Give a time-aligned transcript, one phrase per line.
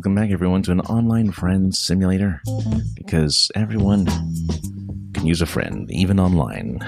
[0.00, 2.40] Welcome back, everyone, to an online friend simulator
[2.94, 4.06] because everyone
[5.12, 6.78] can use a friend, even online.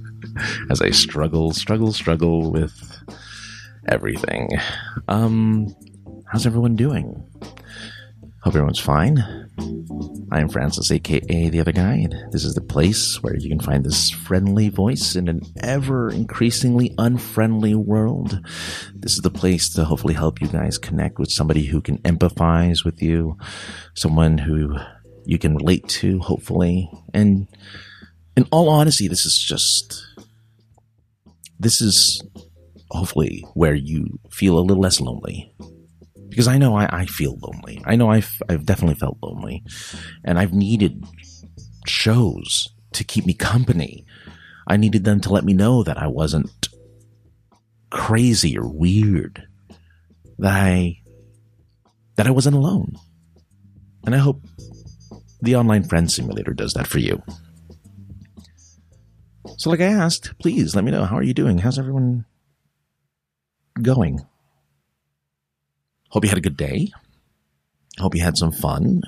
[0.68, 2.74] As I struggle, struggle, struggle with
[3.86, 4.50] everything.
[5.06, 5.72] Um,
[6.26, 7.24] how's everyone doing?
[8.42, 9.24] Hope everyone's fine.
[10.32, 13.58] I am Francis, aka The Other Guy, and this is the place where you can
[13.58, 18.38] find this friendly voice in an ever increasingly unfriendly world.
[18.94, 22.84] This is the place to hopefully help you guys connect with somebody who can empathize
[22.84, 23.38] with you,
[23.96, 24.76] someone who
[25.24, 26.88] you can relate to, hopefully.
[27.12, 27.48] And
[28.36, 30.06] in all honesty, this is just,
[31.58, 32.22] this is
[32.90, 35.52] hopefully where you feel a little less lonely
[36.30, 37.82] because I know I, I feel lonely.
[37.84, 39.64] I know I've, I've definitely felt lonely
[40.24, 41.04] and I've needed
[41.86, 44.06] shows to keep me company.
[44.66, 46.68] I needed them to let me know that I wasn't
[47.90, 49.46] crazy or weird,
[50.38, 51.00] that I,
[52.16, 52.94] that I wasn't alone.
[54.06, 54.42] And I hope
[55.42, 57.22] the online friend simulator does that for you.
[59.56, 61.04] So like I asked, please let me know.
[61.04, 61.58] How are you doing?
[61.58, 62.24] How's everyone
[63.82, 64.20] going?
[66.10, 66.92] Hope you had a good day.
[67.98, 69.02] Hope you had some fun.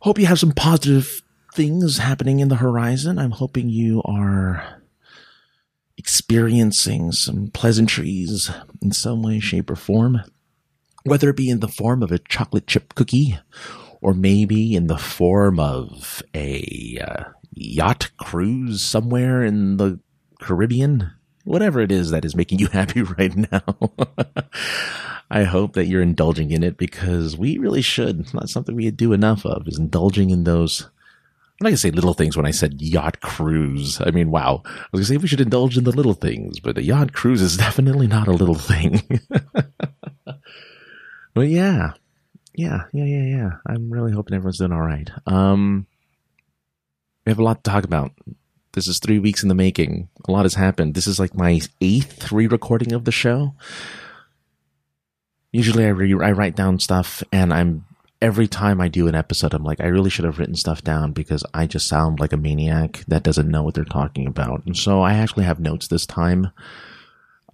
[0.00, 1.22] Hope you have some positive
[1.54, 3.18] things happening in the horizon.
[3.18, 4.80] I'm hoping you are
[5.96, 10.22] experiencing some pleasantries in some way, shape, or form.
[11.04, 13.38] Whether it be in the form of a chocolate chip cookie,
[14.00, 20.00] or maybe in the form of a uh, yacht cruise somewhere in the
[20.40, 21.10] Caribbean.
[21.48, 23.62] Whatever it is that is making you happy right now.
[25.30, 28.20] I hope that you're indulging in it because we really should.
[28.20, 30.82] It's not something we do enough of is indulging in those.
[30.82, 33.98] I'm not gonna say little things when I said yacht cruise.
[34.04, 34.62] I mean, wow.
[34.66, 37.40] I was gonna say we should indulge in the little things, but a yacht cruise
[37.40, 39.02] is definitely not a little thing.
[41.32, 41.94] but yeah,
[42.54, 43.50] yeah, yeah, yeah, yeah.
[43.66, 45.10] I'm really hoping everyone's doing all right.
[45.26, 45.86] Um,
[47.24, 48.12] we have a lot to talk about.
[48.72, 50.08] This is three weeks in the making.
[50.26, 50.94] A lot has happened.
[50.94, 53.54] This is like my eighth re-recording of the show
[55.52, 57.84] usually I, re- I write down stuff and I'm
[58.20, 61.12] every time I do an episode, I'm like, I really should have written stuff down
[61.12, 64.64] because I just sound like a maniac that doesn't know what they're talking about.
[64.66, 66.50] And so I actually have notes this time.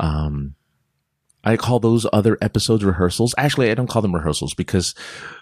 [0.00, 0.54] Um,
[1.44, 3.34] I call those other episodes rehearsals.
[3.36, 4.94] Actually, I don't call them rehearsals because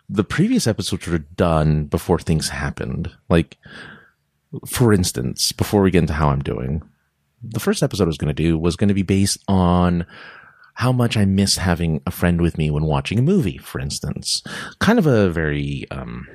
[0.08, 3.12] the previous episodes were done before things happened.
[3.28, 3.58] Like,
[4.66, 6.82] for instance, before we get into how I'm doing,
[7.42, 10.06] the first episode I was going to do was going to be based on
[10.74, 14.42] how much I miss having a friend with me when watching a movie, for instance.
[14.78, 16.26] Kind of a very um,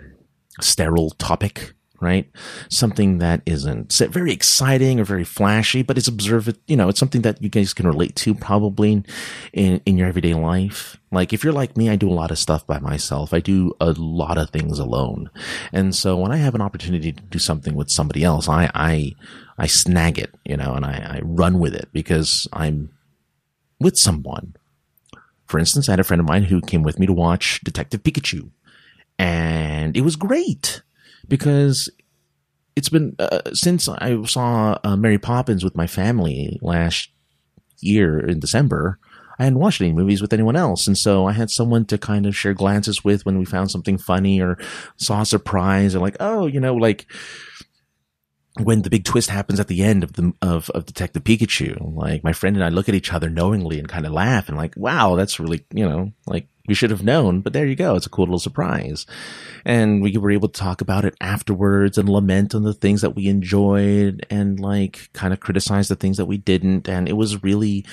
[0.62, 2.30] sterile topic, right?
[2.70, 7.22] Something that isn't very exciting or very flashy, but it's observant, you know, it's something
[7.24, 9.04] that you guys can relate to probably
[9.54, 10.98] in, in your everyday life.
[11.12, 13.34] Like if you're like me, I do a lot of stuff by myself.
[13.34, 15.30] I do a lot of things alone.
[15.72, 19.14] And so when I have an opportunity to do something with somebody else, I, I,
[19.58, 22.92] I snag it, you know, and I, I run with it because I'm
[23.80, 24.56] with someone.
[25.46, 28.04] For instance, I had a friend of mine who came with me to watch Detective
[28.04, 28.52] Pikachu.
[29.18, 30.82] And it was great
[31.28, 31.90] because
[32.76, 37.10] it's been uh, since I saw uh, Mary Poppins with my family last
[37.80, 39.00] year in December.
[39.40, 40.88] I hadn't watched any movies with anyone else.
[40.88, 44.00] And so I had someone to kind of share glances with when we found something
[44.00, 44.58] funny or
[44.96, 47.06] saw a surprise or like, oh, you know, like
[48.64, 52.24] when the big twist happens at the end of the of, of Detective Pikachu, like
[52.24, 54.76] my friend and I look at each other knowingly and kind of laugh and like,
[54.76, 58.06] wow, that's really you know like we should have known, but there you go, it's
[58.06, 59.06] a cool little surprise,
[59.66, 63.16] and we were able to talk about it afterwards and lament on the things that
[63.16, 67.44] we enjoyed and like kind of criticize the things that we didn't, and it was
[67.44, 67.86] really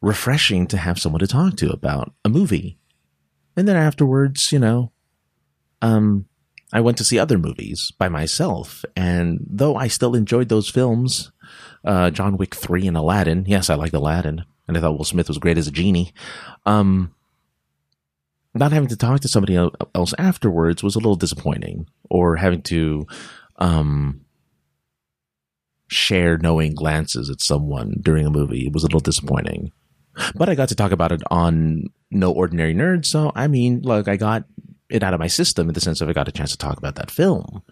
[0.00, 2.78] refreshing to have someone to talk to about a movie,
[3.56, 4.92] and then afterwards, you know,
[5.82, 6.26] um
[6.72, 11.30] I went to see other movies by myself, and though I still enjoyed those films,
[11.84, 15.28] uh, John Wick 3 and Aladdin, yes, I liked Aladdin, and I thought Will Smith
[15.28, 16.12] was great as a genie.
[16.66, 17.14] Um,
[18.54, 23.06] not having to talk to somebody else afterwards was a little disappointing, or having to,
[23.58, 24.20] um,
[25.88, 29.70] share knowing glances at someone during a movie was a little disappointing.
[30.34, 34.08] But I got to talk about it on No Ordinary Nerd, so I mean, look,
[34.08, 34.44] I got
[34.90, 36.76] it out of my system in the sense of I got a chance to talk
[36.76, 37.62] about that film.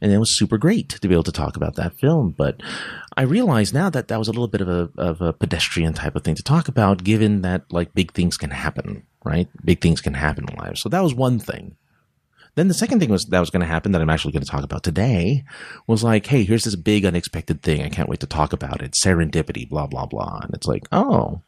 [0.00, 2.34] And it was super great to be able to talk about that film.
[2.36, 2.62] But
[3.16, 6.16] I realize now that that was a little bit of a, of a pedestrian type
[6.16, 9.48] of thing to talk about, given that like big things can happen, right?
[9.64, 10.78] Big things can happen in life.
[10.78, 11.76] So that was one thing.
[12.54, 14.50] Then the second thing was that was going to happen that I'm actually going to
[14.50, 15.44] talk about today
[15.86, 17.82] was like, hey, here's this big unexpected thing.
[17.82, 18.92] I can't wait to talk about it.
[18.92, 20.40] Serendipity, blah, blah, blah.
[20.42, 21.40] And it's like, oh,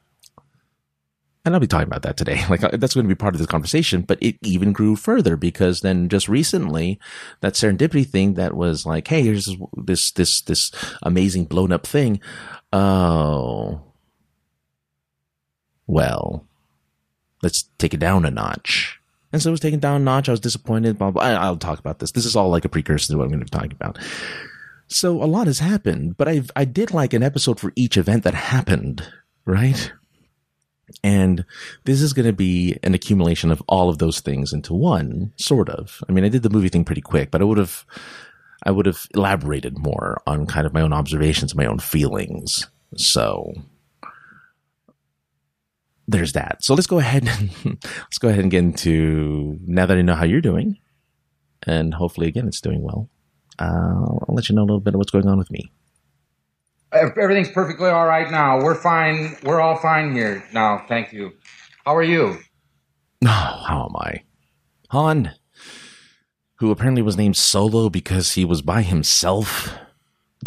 [1.45, 2.43] and I'll be talking about that today.
[2.49, 5.37] Like uh, that's going to be part of this conversation, but it even grew further
[5.37, 6.99] because then just recently
[7.41, 10.71] that serendipity thing that was like, Hey, here's this, this, this
[11.03, 12.21] amazing blown up thing.
[12.73, 13.83] Oh,
[15.87, 16.47] well,
[17.43, 19.01] let's take it down a notch.
[19.33, 20.29] And so it was taken down a notch.
[20.29, 20.97] I was disappointed.
[20.97, 21.23] Blah, blah.
[21.23, 22.13] I, will talk about this.
[22.13, 23.99] This is all like a precursor to what I'm going to be talking about.
[24.87, 28.23] So a lot has happened, but I I did like an episode for each event
[28.25, 29.09] that happened,
[29.45, 29.93] right?
[31.03, 31.45] And
[31.85, 35.69] this is going to be an accumulation of all of those things into one, sort
[35.69, 36.03] of.
[36.09, 37.85] I mean, I did the movie thing pretty quick, but I would have,
[38.65, 42.69] I would have elaborated more on kind of my own observations, my own feelings.
[42.97, 43.53] So
[46.07, 46.63] there's that.
[46.63, 47.51] So let's go ahead and
[47.85, 50.79] let's go ahead and get into now that I know how you're doing,
[51.63, 53.09] and hopefully again it's doing well.
[53.59, 53.65] Uh,
[54.29, 55.71] I'll let you know a little bit of what's going on with me
[56.95, 58.63] everything's perfectly all right now.
[58.63, 59.37] We're fine.
[59.43, 60.85] We're all fine here now.
[60.89, 61.33] Thank you.
[61.85, 62.39] How are you?
[63.25, 64.23] Oh, how am I?
[64.89, 65.33] Han,
[66.57, 69.75] who apparently was named Solo because he was by himself.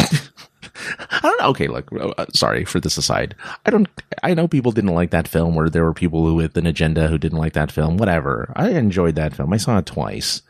[0.00, 1.48] I don't know.
[1.48, 3.34] Okay, look, uh, sorry for this aside.
[3.66, 3.88] I don't,
[4.22, 7.08] I know people didn't like that film or there were people who with an agenda
[7.08, 7.96] who didn't like that film.
[7.96, 8.52] Whatever.
[8.56, 9.52] I enjoyed that film.
[9.52, 10.42] I saw it twice.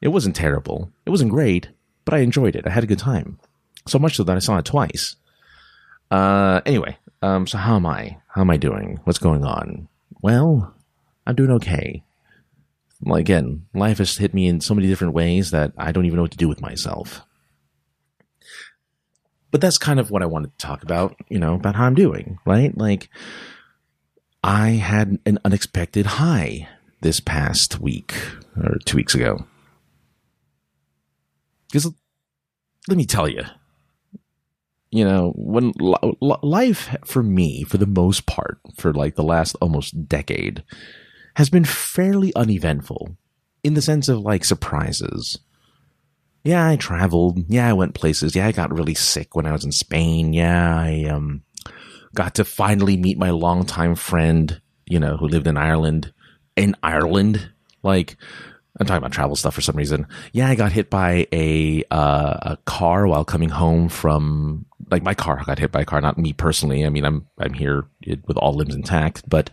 [0.00, 0.90] It wasn't terrible.
[1.04, 1.68] It wasn't great,
[2.04, 2.66] but I enjoyed it.
[2.66, 3.38] I had a good time.
[3.86, 5.16] So much so that I saw it twice.
[6.12, 8.18] Uh, anyway, um, so how am I?
[8.28, 9.00] How am I doing?
[9.04, 9.88] What's going on?
[10.20, 10.74] Well,
[11.26, 12.04] I'm doing okay.
[13.00, 16.16] Well, again, life has hit me in so many different ways that I don't even
[16.16, 17.22] know what to do with myself.
[19.50, 21.94] But that's kind of what I wanted to talk about, you know, about how I'm
[21.94, 22.76] doing, right?
[22.76, 23.08] Like,
[24.44, 26.68] I had an unexpected high
[27.00, 28.14] this past week
[28.62, 29.46] or two weeks ago.
[31.68, 31.90] Because
[32.86, 33.44] let me tell you,
[34.92, 35.72] you know, when
[36.20, 40.62] life for me, for the most part, for like the last almost decade,
[41.36, 43.16] has been fairly uneventful
[43.64, 45.38] in the sense of like surprises.
[46.44, 47.42] Yeah, I traveled.
[47.48, 48.36] Yeah, I went places.
[48.36, 50.34] Yeah, I got really sick when I was in Spain.
[50.34, 51.42] Yeah, I um
[52.14, 56.12] got to finally meet my longtime friend, you know, who lived in Ireland.
[56.54, 57.50] In Ireland,
[57.82, 58.18] like
[58.78, 60.06] I'm talking about travel stuff for some reason.
[60.32, 65.14] Yeah, I got hit by a uh, a car while coming home from like my
[65.14, 66.84] car got hit by a car, not me personally.
[66.84, 67.86] I mean, I'm I'm here
[68.26, 69.50] with all limbs intact, but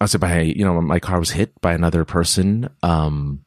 [0.00, 3.44] I said by you know my car was hit by another person um,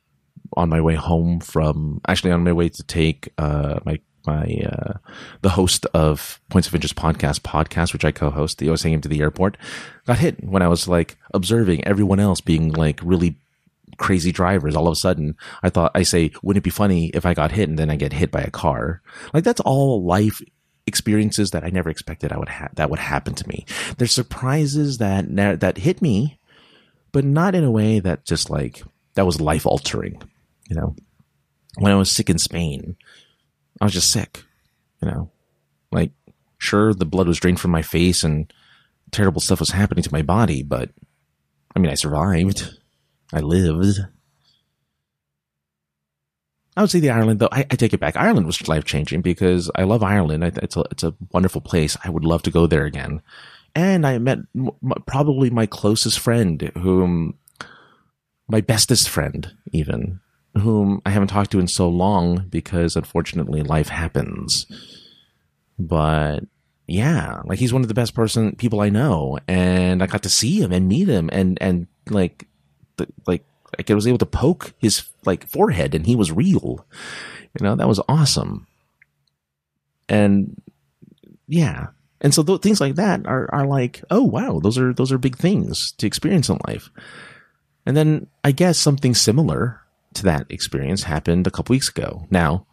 [0.55, 4.93] on my way home from actually on my way to take uh, my my uh,
[5.41, 8.61] the host of Points of Interest podcast podcast, which I co-host.
[8.61, 9.57] Was taking him to the airport.
[10.05, 13.37] Got hit when I was like observing everyone else being like really
[13.97, 14.75] crazy drivers.
[14.75, 17.51] All of a sudden, I thought, I say, wouldn't it be funny if I got
[17.51, 19.01] hit and then I get hit by a car?
[19.33, 20.41] Like that's all life
[20.87, 23.65] experiences that I never expected I would have, that would happen to me.
[23.97, 25.25] There's surprises that,
[25.59, 26.39] that hit me,
[27.11, 28.83] but not in a way that just like,
[29.13, 30.21] that was life altering,
[30.67, 30.95] you know?
[31.77, 32.97] When I was sick in Spain,
[33.79, 34.43] I was just sick,
[35.01, 35.31] you know?
[35.91, 36.11] Like,
[36.57, 38.51] sure, the blood was drained from my face and
[39.11, 40.89] terrible stuff was happening to my body, but
[41.75, 42.77] I mean, I survived
[43.33, 43.99] I lived.
[46.77, 47.49] I would say the Ireland, though.
[47.51, 48.15] I, I take it back.
[48.15, 50.45] Ireland was life changing because I love Ireland.
[50.45, 51.97] I, it's a it's a wonderful place.
[52.03, 53.21] I would love to go there again.
[53.75, 54.71] And I met m-
[55.05, 57.37] probably my closest friend, whom
[58.47, 60.19] my bestest friend, even
[60.57, 64.65] whom I haven't talked to in so long because unfortunately life happens.
[65.77, 66.45] But
[66.87, 70.29] yeah, like he's one of the best person people I know, and I got to
[70.29, 72.47] see him and meet him, and and like
[73.27, 73.43] like
[73.77, 76.85] like I was able to poke his like forehead and he was real.
[77.59, 78.67] You know, that was awesome.
[80.07, 80.61] And
[81.47, 81.87] yeah.
[82.21, 85.17] And so th- things like that are, are like, oh wow, those are, those are
[85.17, 86.89] big things to experience in life.
[87.85, 89.81] And then I guess something similar
[90.15, 92.27] to that experience happened a couple weeks ago.
[92.29, 92.65] Now,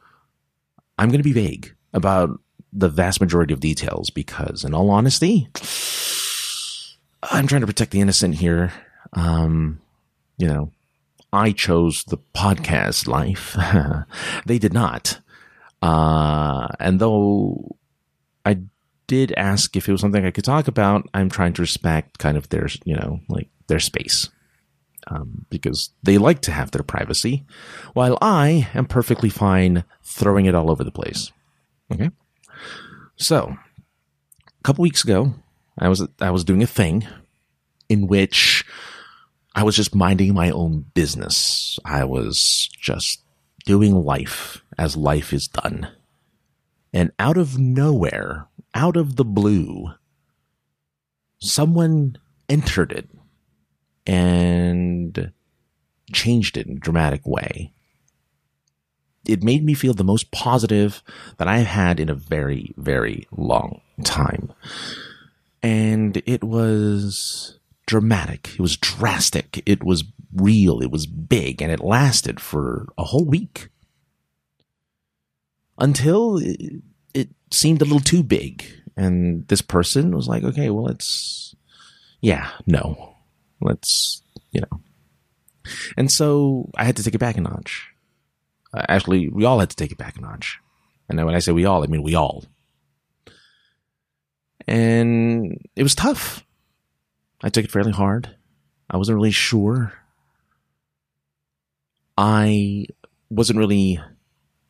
[0.99, 2.41] I'm going to be vague about
[2.73, 5.49] the vast majority of details because in all honesty,
[7.23, 8.73] I'm trying to protect the innocent here.
[9.13, 9.81] Um,
[10.39, 10.73] you know,
[11.33, 13.57] I chose the podcast life.
[14.47, 15.21] they did not.
[15.83, 17.77] Uh, and though
[18.45, 18.59] I
[19.07, 22.37] did ask if it was something I could talk about, I'm trying to respect kind
[22.37, 24.31] of their, you know, like their space.
[25.09, 27.45] Um, because they like to have their privacy,
[27.93, 31.31] while I am perfectly fine throwing it all over the place.
[31.93, 32.11] Okay.
[33.15, 33.57] So,
[34.49, 35.33] a couple weeks ago,
[35.79, 37.07] I was I was doing a thing
[37.89, 38.56] in which
[39.57, 41.79] I was just minding my own business.
[41.83, 43.23] I was just
[43.65, 45.89] doing life as life is done.
[46.93, 49.95] And out of nowhere, out of the blue,
[51.39, 52.19] someone
[52.51, 53.09] entered it
[54.07, 55.33] and
[56.13, 57.73] changed it in a dramatic way.
[59.25, 61.03] It made me feel the most positive
[61.39, 64.53] that I've had in a very, very long time.
[65.63, 67.56] And it was
[67.87, 68.55] dramatic.
[68.55, 69.63] It was drastic.
[69.67, 70.81] It was real.
[70.81, 73.69] It was big and it lasted for a whole week
[75.79, 76.83] until it,
[77.53, 78.65] seemed a little too big.
[78.97, 81.55] And this person was like, okay, well, it's,
[82.21, 83.15] yeah, no,
[83.61, 84.81] let's, you know.
[85.97, 87.89] And so I had to take it back a notch.
[88.73, 90.59] Uh, actually, we all had to take it back a notch.
[91.09, 92.45] And when I say we all, I mean we all.
[94.67, 96.45] And it was tough.
[97.43, 98.35] I took it fairly hard.
[98.91, 99.93] I wasn't really sure.
[102.17, 102.87] I
[103.29, 104.01] wasn't really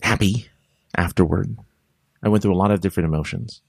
[0.03, 0.49] happy
[0.97, 1.57] afterward.
[2.23, 3.61] I went through a lot of different emotions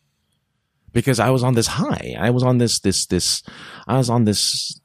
[0.94, 2.16] because I was on this high.
[2.18, 3.44] I was on this, this, this,
[3.88, 4.80] I was on this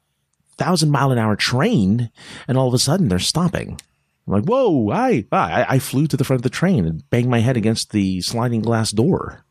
[0.58, 2.10] thousand mile an hour train
[2.46, 3.80] and all of a sudden they're stopping.
[4.26, 7.30] I'm like, whoa, I, I, I flew to the front of the train and banged
[7.30, 9.44] my head against the sliding glass door.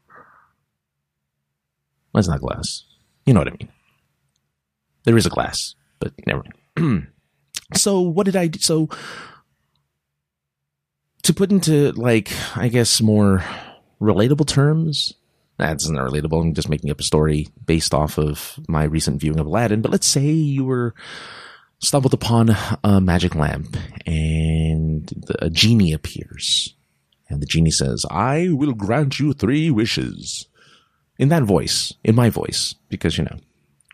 [2.14, 2.84] That's not glass.
[3.26, 3.70] You know what I mean.
[5.04, 6.44] There is a glass, but never
[6.78, 7.08] mind.
[7.76, 8.60] so what did I do?
[8.60, 8.90] So
[11.24, 13.44] to put into like, I guess more
[14.00, 15.14] relatable terms,
[15.58, 16.42] that's not relatable.
[16.42, 19.82] I'm just making up a story based off of my recent viewing of Aladdin.
[19.82, 20.96] But let's say you were
[21.80, 26.76] stumbled upon a magic lamp and a genie appears.
[27.30, 30.48] And the genie says, I will grant you three wishes.
[31.18, 33.38] In that voice, in my voice, because, you know,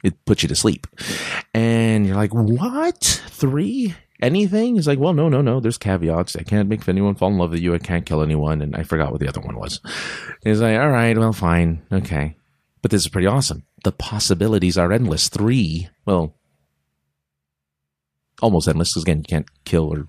[0.07, 0.87] it puts you to sleep.
[1.53, 3.21] And you're like, what?
[3.29, 3.95] Three?
[4.21, 4.75] anything?
[4.75, 5.59] He's like, well, no, no, no.
[5.59, 6.35] There's caveats.
[6.35, 7.73] I can't make anyone fall in love with you.
[7.73, 8.61] I can't kill anyone.
[8.61, 9.79] And I forgot what the other one was.
[10.43, 11.81] He's like, all right, well, fine.
[11.91, 12.35] Okay.
[12.81, 13.63] But this is pretty awesome.
[13.83, 15.29] The possibilities are endless.
[15.29, 16.35] Three, well,
[18.41, 20.05] almost endless because again, you can't kill or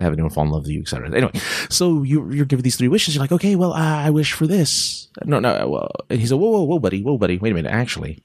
[0.00, 1.14] have anyone fall in love with you, etc.
[1.14, 1.32] Anyway,
[1.68, 3.14] so you, you're given these three wishes.
[3.14, 5.08] You're like, okay, well, I wish for this.
[5.24, 5.68] No, no.
[5.68, 7.38] Well, and he said, whoa, whoa, whoa, buddy, whoa, buddy.
[7.38, 7.70] Wait a minute.
[7.70, 8.22] Actually,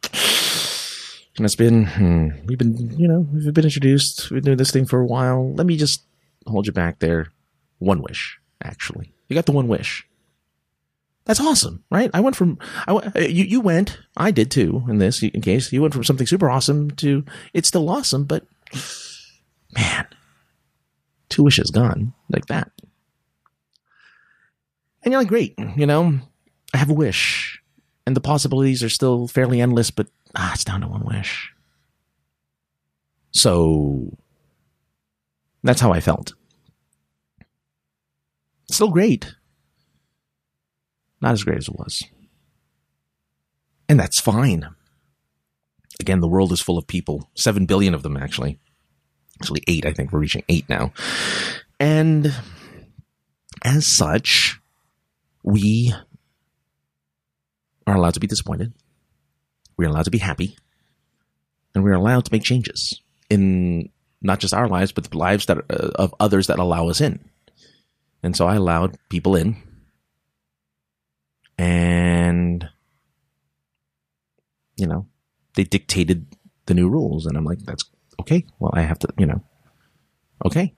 [1.38, 4.30] and it's been, hmm, we've been, you know, we've been introduced.
[4.30, 5.54] We've been doing this thing for a while.
[5.54, 6.04] Let me just
[6.46, 7.28] hold you back there.
[7.80, 9.14] One wish, actually.
[9.28, 10.06] You got the one wish.
[11.26, 12.10] That's awesome, right?
[12.14, 12.58] I went from,
[12.88, 15.72] I uh, you, you went, I did too, in this in case.
[15.72, 17.24] You went from something super awesome to,
[17.54, 18.46] it's still awesome, but
[19.74, 20.08] man,
[21.30, 22.72] two wishes gone like that.
[25.04, 26.20] And you're like, great, you know,
[26.74, 27.62] I have a wish
[28.06, 31.52] and the possibilities are still fairly endless, but ah, it's down to one wish.
[33.32, 34.18] So
[35.64, 36.34] that's how I felt.
[38.70, 39.36] Still great.
[41.22, 42.04] Not as great as it was.
[43.88, 44.68] And that's fine.
[46.00, 47.30] Again, the world is full of people.
[47.36, 48.60] Seven billion of them, actually.
[49.42, 49.86] Actually, eight.
[49.86, 50.94] I think we're reaching eight now.
[51.80, 52.34] And
[53.64, 54.60] as such,
[55.44, 55.94] we
[57.86, 58.74] are allowed to be disappointed.
[59.82, 60.56] We're allowed to be happy.
[61.74, 63.90] And we're allowed to make changes in
[64.22, 67.20] not just our lives, but the lives that uh, of others that allow us in.
[68.22, 69.58] And so I allowed people in.
[71.58, 72.70] And,
[74.78, 75.08] you know,
[75.56, 76.28] they dictated
[76.68, 77.26] the new rules.
[77.26, 77.84] And I'm like, that's
[78.20, 78.46] okay.
[78.60, 79.42] Well, I have to, you know,
[80.46, 80.76] okay.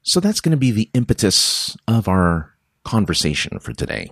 [0.00, 4.10] So that's going to be the impetus of our conversation for today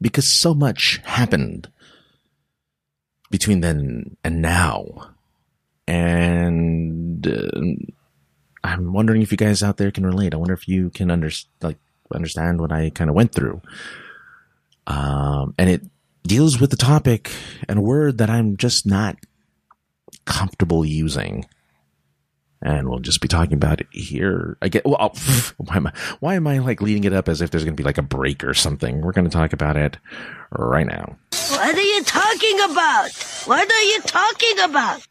[0.00, 1.70] because so much happened
[3.30, 5.12] between then and now.
[5.86, 7.60] And uh,
[8.62, 10.34] I'm wondering if you guys out there can relate.
[10.34, 11.30] I wonder if you can under,
[11.62, 11.78] like,
[12.12, 13.62] understand what I kind of went through.
[14.86, 15.82] Um, and it
[16.22, 17.30] deals with the topic
[17.68, 19.16] and a word that I'm just not
[20.24, 21.46] comfortable using
[22.62, 24.56] and we'll just be talking about it here.
[24.60, 25.14] I get well.
[25.56, 25.92] Why am I?
[26.20, 28.02] Why am I like leading it up as if there's going to be like a
[28.02, 29.00] break or something?
[29.00, 29.96] We're going to talk about it
[30.50, 31.16] right now.
[31.50, 33.10] What are you talking about?
[33.46, 35.06] What are you talking about?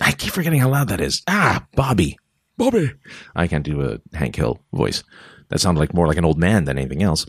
[0.00, 1.22] I keep forgetting how loud that is.
[1.28, 2.18] Ah, Bobby,
[2.56, 2.92] Bobby.
[3.36, 5.02] I can't do a Hank Hill voice.
[5.48, 7.26] That sounds like more like an old man than anything else.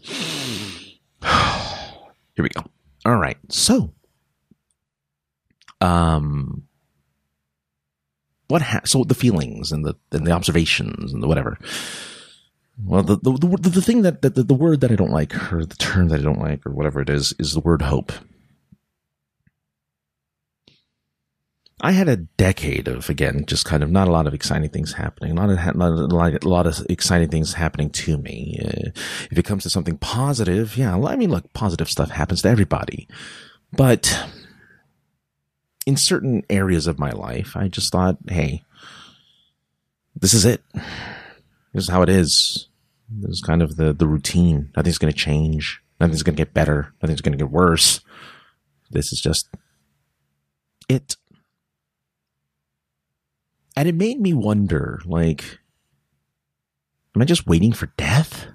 [1.23, 2.63] Here we go.
[3.05, 3.37] All right.
[3.49, 3.93] So,
[5.81, 6.63] um,
[8.53, 11.57] what ha- so the feelings and the and the observations and the whatever.
[12.85, 15.51] Well, the the the, the thing that, that the, the word that I don't like,
[15.51, 18.11] or the term that I don't like, or whatever it is, is the word hope.
[21.81, 24.93] I had a decade of again, just kind of not a lot of exciting things
[24.93, 28.59] happening, not a, not a, lot of exciting things happening to me.
[28.63, 28.91] Uh,
[29.31, 33.07] if it comes to something positive, yeah, I mean, look, positive stuff happens to everybody,
[33.71, 34.15] but
[35.85, 38.63] in certain areas of my life, I just thought, hey,
[40.15, 40.63] this is it.
[41.73, 42.67] This is how it is.
[43.09, 44.71] This is kind of the, the routine.
[44.75, 45.81] Nothing's going to change.
[45.99, 46.93] Nothing's going to get better.
[47.01, 48.01] Nothing's going to get worse.
[48.91, 49.49] This is just
[50.87, 51.17] it.
[53.75, 55.59] And it made me wonder, like,
[57.15, 58.47] am I just waiting for death?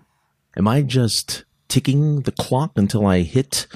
[0.56, 3.66] Am I just ticking the clock until I hit,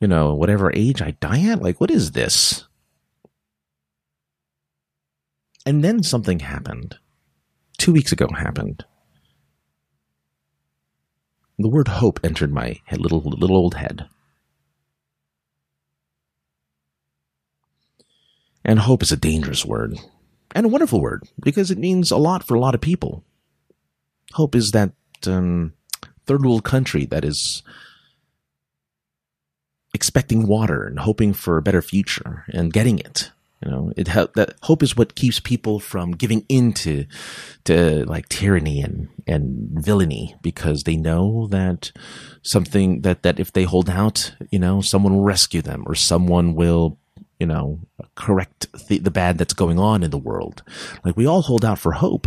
[0.00, 1.62] you know, whatever age I die at?
[1.62, 2.67] Like, what is this?
[5.68, 6.96] And then something happened.
[7.76, 8.86] Two weeks ago happened.
[11.58, 14.08] The word hope entered my little little old head.
[18.64, 19.98] And hope is a dangerous word
[20.54, 23.22] and a wonderful word because it means a lot for a lot of people.
[24.32, 24.92] Hope is that
[25.26, 25.74] um,
[26.24, 27.62] third world country that is
[29.92, 33.32] expecting water and hoping for a better future and getting it.
[33.64, 37.06] You know, it that hope is what keeps people from giving into
[37.64, 41.90] to like tyranny and and villainy because they know that
[42.42, 46.54] something that that if they hold out, you know, someone will rescue them or someone
[46.54, 46.98] will
[47.38, 47.78] you know,
[48.16, 50.62] correct the, the bad that's going on in the world.
[51.04, 52.26] Like we all hold out for hope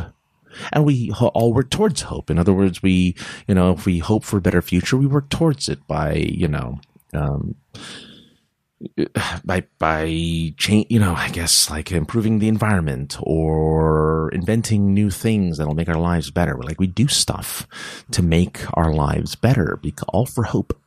[0.72, 2.30] and we all work towards hope.
[2.30, 3.16] In other words, we,
[3.48, 6.48] you know, if we hope for a better future, we work towards it by, you
[6.48, 6.80] know,
[7.14, 7.56] um,
[9.46, 15.58] by by change, you know, I guess like improving the environment or inventing new things
[15.58, 16.58] that'll make our lives better.
[16.58, 17.68] Like we do stuff
[18.12, 20.78] to make our lives better, because all for hope.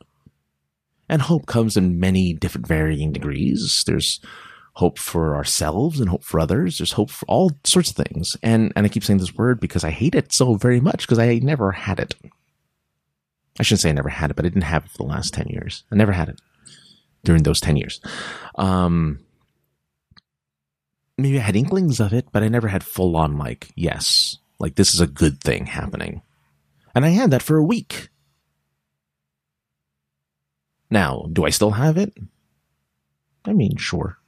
[1.08, 3.84] And hope comes in many different varying degrees.
[3.86, 4.20] There's
[4.72, 6.78] hope for ourselves and hope for others.
[6.78, 8.36] There's hope for all sorts of things.
[8.42, 11.18] And, and I keep saying this word because I hate it so very much because
[11.18, 12.14] I never had it.
[13.60, 15.34] I shouldn't say I never had it, but I didn't have it for the last
[15.34, 15.84] 10 years.
[15.92, 16.40] I never had it
[17.24, 18.00] during those 10 years.
[18.56, 19.20] Um,
[21.18, 24.76] maybe I had inklings of it, but I never had full on like, yes, like
[24.76, 26.22] this is a good thing happening.
[26.94, 28.08] And I had that for a week.
[30.90, 32.14] Now, do I still have it?
[33.44, 34.18] I mean, sure.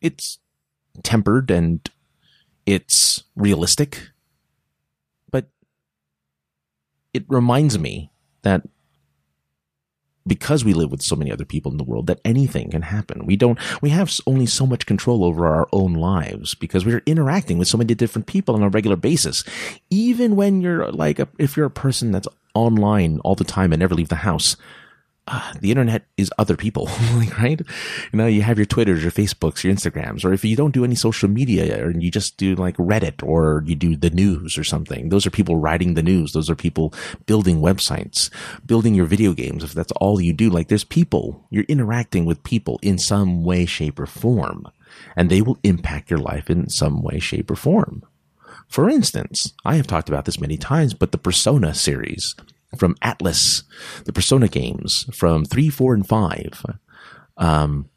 [0.00, 0.38] It's
[1.02, 1.88] tempered and
[2.64, 4.10] it's realistic,
[5.30, 5.48] but
[7.12, 8.10] it reminds me
[8.42, 8.62] that
[10.26, 13.26] because we live with so many other people in the world that anything can happen.
[13.26, 17.58] We don't, we have only so much control over our own lives because we're interacting
[17.58, 19.44] with so many different people on a regular basis.
[19.90, 23.80] Even when you're like, a, if you're a person that's online all the time and
[23.80, 24.56] never leave the house,
[25.28, 26.86] uh, the internet is other people,
[27.38, 27.60] right?
[28.12, 30.84] You know, you have your Twitters, your Facebooks, your Instagrams, or if you don't do
[30.84, 34.64] any social media or you just do like Reddit or you do the news or
[34.64, 36.32] something, those are people writing the news.
[36.32, 36.94] Those are people
[37.26, 38.30] building websites,
[38.64, 39.64] building your video games.
[39.64, 43.66] If that's all you do, like there's people, you're interacting with people in some way,
[43.66, 44.66] shape or form,
[45.16, 48.04] and they will impact your life in some way, shape or form.
[48.68, 52.34] For instance, I have talked about this many times, but the Persona series,
[52.76, 53.62] from Atlus,
[54.04, 56.64] the Persona games from three, four, and five,
[57.36, 57.88] um,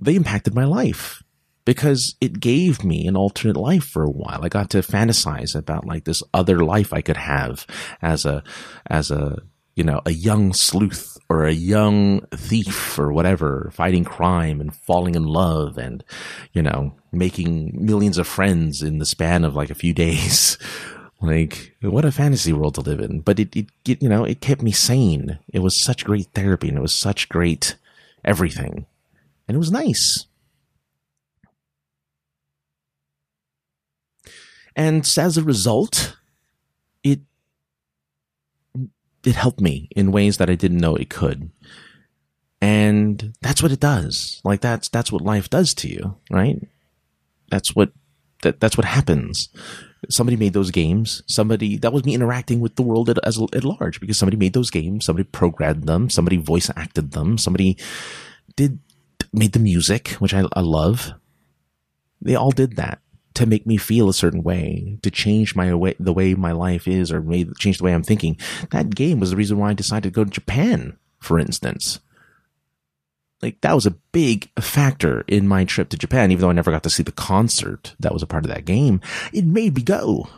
[0.00, 1.22] they impacted my life
[1.64, 4.40] because it gave me an alternate life for a while.
[4.42, 7.66] I got to fantasize about like this other life I could have
[8.00, 8.42] as a,
[8.86, 9.42] as a,
[9.74, 15.16] you know, a young sleuth or a young thief or whatever, fighting crime and falling
[15.16, 16.04] in love and,
[16.52, 20.56] you know, making millions of friends in the span of like a few days.
[21.20, 23.20] Like, what a fantasy world to live in.
[23.20, 25.38] But it, it, you know, it kept me sane.
[25.52, 27.76] It was such great therapy and it was such great
[28.24, 28.86] everything.
[29.48, 30.26] And it was nice.
[34.74, 36.16] And as a result,
[37.02, 37.20] it,
[39.24, 41.50] it helped me in ways that I didn't know it could.
[42.60, 44.42] And that's what it does.
[44.44, 46.60] Like that's, that's what life does to you, right?
[47.50, 47.92] That's what,
[48.42, 49.48] that, that's what happens
[50.08, 51.22] somebody made those games.
[51.26, 54.52] Somebody that was me interacting with the world at, as at large because somebody made
[54.52, 55.04] those games.
[55.04, 56.10] Somebody programmed them.
[56.10, 57.38] Somebody voice acted them.
[57.38, 57.76] Somebody
[58.56, 58.78] did
[59.32, 61.12] made the music, which I, I love.
[62.20, 63.00] They all did that
[63.34, 66.88] to make me feel a certain way, to change my way, the way my life
[66.88, 68.38] is, or made, change the way I'm thinking.
[68.70, 72.00] That game was the reason why I decided to go to Japan, for instance
[73.42, 76.70] like that was a big factor in my trip to Japan, even though I never
[76.70, 79.00] got to see the concert that was a part of that game.
[79.32, 80.28] It made me go.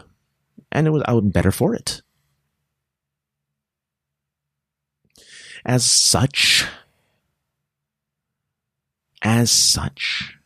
[0.73, 2.03] And it was, I was better for it.
[5.65, 6.67] As such,
[9.23, 10.39] as such,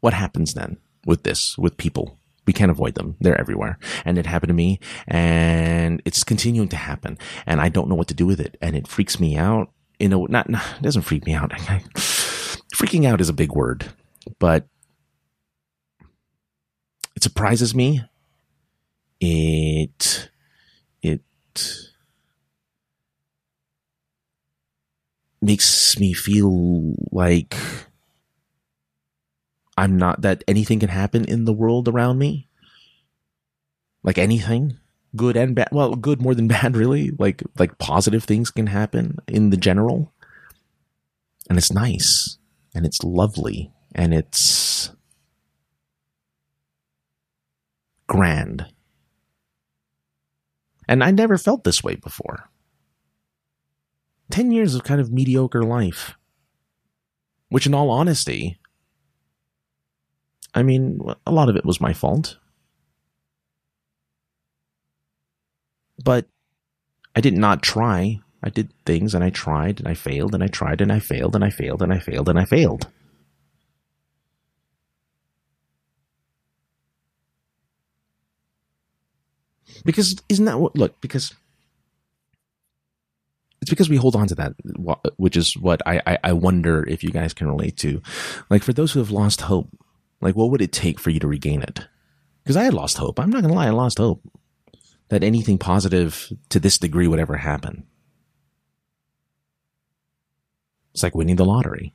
[0.00, 2.18] what happens then with this, with people?
[2.46, 3.16] We can't avoid them.
[3.20, 3.78] They're everywhere.
[4.04, 7.18] And it happened to me and it's continuing to happen.
[7.46, 8.56] And I don't know what to do with it.
[8.62, 11.50] And it freaks me out you know, not, not it doesn't freak me out.
[12.74, 13.86] freaking out is a big word,
[14.38, 14.66] but
[17.16, 18.02] it surprises me.
[19.20, 20.30] It,
[21.02, 21.22] it
[25.42, 27.56] makes me feel like
[29.76, 32.48] I'm not, that anything can happen in the world around me.
[34.04, 34.78] Like anything
[35.16, 35.68] good and bad.
[35.72, 37.10] Well, good more than bad, really.
[37.18, 40.12] Like like positive things can happen in the general,
[41.48, 42.38] and it's nice
[42.74, 44.90] and it's lovely and it's
[48.06, 48.66] grand.
[50.88, 52.48] And I never felt this way before.
[54.30, 56.14] 10 years of kind of mediocre life.
[57.50, 58.58] Which, in all honesty,
[60.54, 62.38] I mean, a lot of it was my fault.
[66.02, 66.26] But
[67.16, 68.20] I did not try.
[68.42, 71.34] I did things and I tried and I failed and I tried and I failed
[71.34, 72.86] and I failed and I failed and I failed.
[79.84, 81.34] Because isn't that what, look, because
[83.60, 84.54] it's because we hold on to that,
[85.16, 88.00] which is what I, I, I wonder if you guys can relate to.
[88.48, 89.68] Like for those who have lost hope,
[90.20, 91.80] like what would it take for you to regain it?
[92.44, 93.18] Because I had lost hope.
[93.18, 94.22] I'm not going to lie, I lost hope
[95.08, 97.84] that anything positive to this degree would ever happen.
[100.92, 101.94] It's like winning the lottery.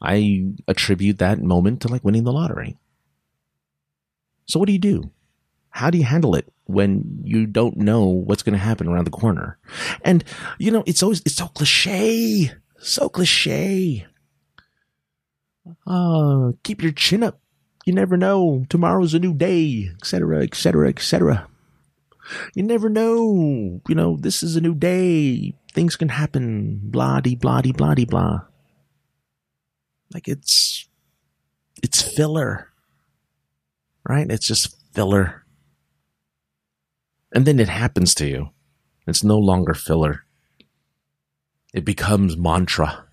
[0.00, 2.78] I attribute that moment to like winning the lottery.
[4.46, 5.10] So what do you do?
[5.70, 9.10] How do you handle it when you don't know what's going to happen around the
[9.10, 9.58] corner?
[10.02, 10.24] And
[10.58, 14.06] you know, it's always it's so cliche, so cliche.
[15.86, 17.40] Uh, keep your chin up.
[17.84, 18.64] You never know.
[18.68, 21.48] Tomorrow's a new day, etc., etc., etc.
[22.54, 23.80] You never know.
[23.88, 25.54] You know, this is a new day.
[25.72, 26.80] Things can happen.
[26.82, 28.40] Blah de blah de blah de blah.
[30.12, 30.88] Like it's
[31.82, 32.68] it's filler.
[34.08, 34.30] Right?
[34.30, 35.44] It's just filler.
[37.34, 38.50] And then it happens to you.
[39.06, 40.24] It's no longer filler.
[41.74, 43.04] It becomes mantra.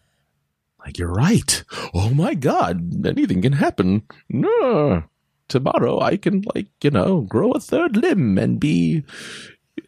[0.80, 1.64] Like you're right.
[1.94, 4.04] Oh my god, anything can happen.
[4.30, 5.04] No
[5.48, 9.04] tomorrow I can like you know grow a third limb and be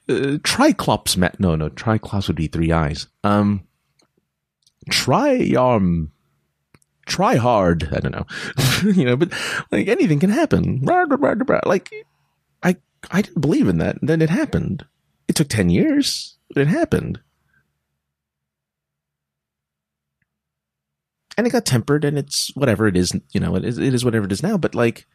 [0.09, 1.17] uh, triclops.
[1.17, 3.07] Ma- no, no, triclops would be three eyes.
[3.23, 3.67] Um,
[4.89, 6.11] try um,
[7.05, 7.89] try hard.
[7.93, 8.25] I don't know,
[8.91, 9.33] you know, but
[9.71, 10.81] like anything can happen.
[10.83, 11.91] Like
[12.63, 12.75] I,
[13.11, 13.97] I didn't believe in that.
[14.01, 14.85] Then it happened.
[15.27, 17.19] It took ten years, but it happened.
[21.37, 24.05] and it got tempered and it's whatever it is you know it is, it is
[24.05, 25.05] whatever it is now but like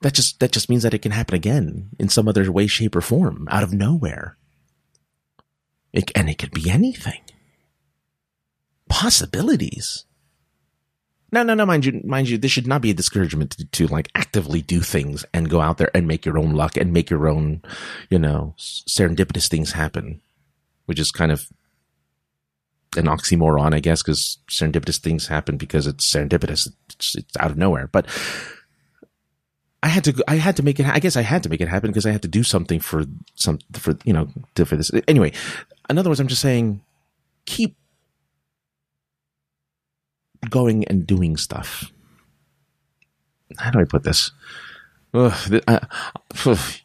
[0.00, 2.96] that just that just means that it can happen again in some other way, shape,
[2.96, 4.36] or form out of nowhere.
[5.92, 7.22] It, and it could be anything.
[8.88, 10.04] Possibilities.
[11.30, 13.86] No, no, no, mind you, mind you, this should not be a discouragement to, to
[13.88, 17.10] like actively do things and go out there and make your own luck and make
[17.10, 17.62] your own,
[18.10, 20.20] you know, serendipitous things happen,
[20.86, 21.48] which is kind of
[22.96, 26.68] an oxymoron, I guess, because serendipitous things happen because it's serendipitous.
[26.90, 27.88] It's, it's out of nowhere.
[27.88, 28.06] But
[29.84, 31.68] I had to, I had to make it, I guess I had to make it
[31.68, 34.90] happen because I had to do something for some, for, you know, for this.
[35.06, 35.32] Anyway,
[35.90, 36.80] in other words, I'm just saying,
[37.44, 37.76] keep
[40.48, 41.92] going and doing stuff.
[43.58, 44.32] How do I put this?
[45.12, 45.86] Ugh, I,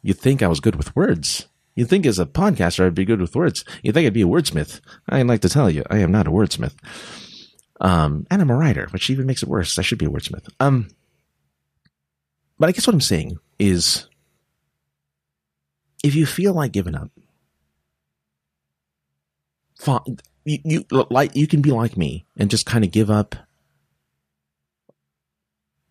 [0.02, 1.48] you think I was good with words.
[1.74, 3.64] You think as a podcaster I'd be good with words.
[3.82, 4.82] You think I'd be a wordsmith.
[5.08, 6.74] I'd like to tell you, I am not a wordsmith.
[7.80, 9.78] Um, and I'm a writer, which even makes it worse.
[9.78, 10.50] I should be a wordsmith.
[10.60, 10.90] Um,
[12.60, 14.06] but I guess what I'm saying is
[16.04, 17.10] if you feel like giving up,
[20.44, 23.34] you, you like you can be like me and just kind of give up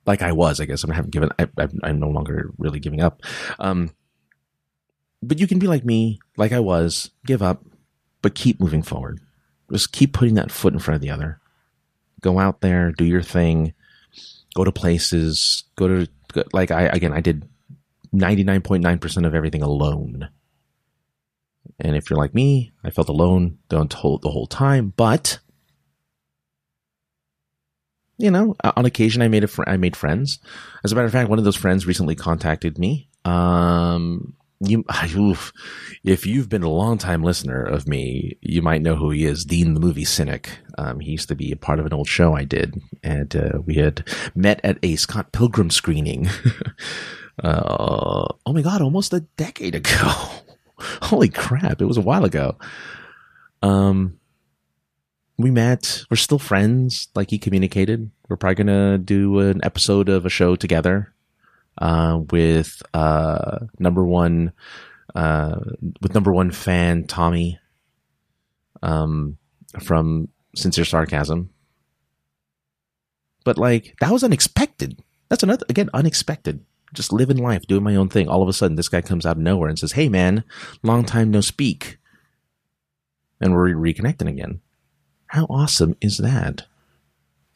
[0.05, 0.85] like I was, I guess.
[0.85, 1.47] I haven't given, I,
[1.83, 3.21] am no longer really giving up.
[3.59, 3.91] Um,
[5.21, 7.63] but you can be like me, like I was, give up,
[8.21, 9.19] but keep moving forward.
[9.71, 11.39] Just keep putting that foot in front of the other.
[12.21, 13.73] Go out there, do your thing,
[14.55, 16.07] go to places, go to
[16.53, 17.47] like I again I did
[18.13, 20.29] 99.9% of everything alone.
[21.79, 25.39] And if you're like me, I felt alone the whole, the whole time, but
[28.17, 30.39] you know, on occasion I made a fr- I made friends.
[30.83, 33.07] As a matter of fact, one of those friends recently contacted me.
[33.23, 34.83] Um, you,
[36.03, 39.45] if you've been a long time listener of me, you might know who he is,
[39.45, 40.49] Dean the movie cynic.
[40.77, 43.59] Um, he used to be a part of an old show I did, and uh,
[43.65, 46.27] we had met at a Scott Pilgrim screening.
[47.43, 50.13] uh, oh my god, almost a decade ago.
[51.01, 52.57] Holy crap, it was a while ago.
[53.61, 54.19] Um,
[55.37, 56.03] we met.
[56.09, 57.09] We're still friends.
[57.15, 61.13] Like he communicated, we're probably gonna do an episode of a show together
[61.79, 64.51] uh, with uh, number one
[65.15, 65.59] uh,
[66.01, 67.57] with number one fan Tommy
[68.83, 69.37] um,
[69.79, 71.49] from Sincere Sarcasm.
[73.43, 75.01] But like that was unexpected.
[75.29, 76.63] That's another again unexpected.
[76.93, 78.27] Just living life, doing my own thing.
[78.27, 80.43] All of a sudden, this guy comes out of nowhere and says, "Hey, man,
[80.83, 81.97] long time no speak,"
[83.39, 84.61] and we're reconnecting again.
[85.27, 86.65] How awesome is that?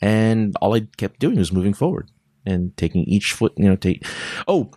[0.01, 2.11] And all I kept doing was moving forward
[2.45, 4.05] and taking each foot, you know, take,
[4.47, 4.71] oh,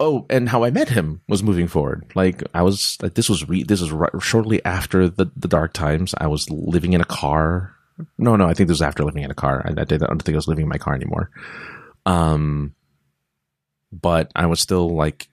[0.00, 2.10] oh, and how I met him was moving forward.
[2.14, 5.72] Like I was, like, this was, re, this was right, shortly after the, the dark
[5.72, 6.14] times.
[6.18, 7.74] I was living in a car.
[8.18, 9.62] No, no, I think this was after living in a car.
[9.64, 11.30] I, I, did, I don't think I was living in my car anymore.
[12.06, 12.74] Um,
[13.92, 15.28] but I was still like